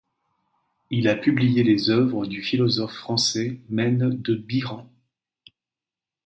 Il 0.89 1.07
a 1.07 1.15
publié 1.15 1.61
les 1.63 1.91
œuvres 1.91 2.25
du 2.25 2.41
philosophe 2.41 2.95
français 2.95 3.59
Maine 3.69 4.09
de 4.19 4.33
Biran. 4.33 4.89